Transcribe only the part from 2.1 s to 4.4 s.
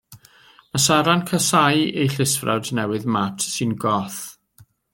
llysfrawd newydd, Mat, sy'n Goth.